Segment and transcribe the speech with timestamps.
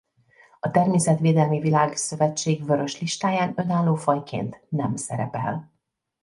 [0.59, 5.73] A Természetvédelmi Világszövetség Vörös listáján önálló fajként nem szerepel.